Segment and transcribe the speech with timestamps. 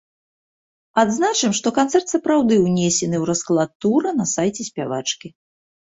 [1.01, 5.27] Адзначым, што канцэрт сапраўды ўнесены ў расклад тура на сайце спявачкі.